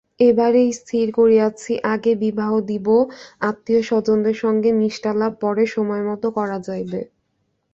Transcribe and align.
এবারে 0.21 0.61
স্থির 0.71 1.07
করিয়াছি 1.13 1.71
আগে 1.93 2.11
বিবাহ 2.23 2.51
দিব, 2.69 2.87
আত্মীয়স্বজনদের 3.41 4.35
সঙ্গে 4.43 4.69
মিষ্টালাপ 4.81 5.33
পরে 5.43 5.63
সময়মত 5.75 6.23
করা 6.37 6.57
যাইবে। 6.67 7.01